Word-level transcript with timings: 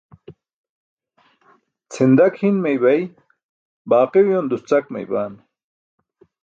Cʰindak 1.93 2.33
hin 2.39 2.55
meeybay, 2.65 3.01
baaqi 3.93 4.19
uyoon 4.27 4.47
duscak 4.51 4.85
meeybaan. 4.97 5.33